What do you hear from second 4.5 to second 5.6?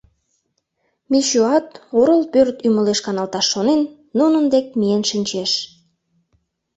дек миен шинчеш.